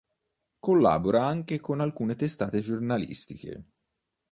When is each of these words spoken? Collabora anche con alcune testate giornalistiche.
Collabora 0.57 1.27
anche 1.27 1.59
con 1.59 1.79
alcune 1.79 2.15
testate 2.15 2.59
giornalistiche. 2.59 3.63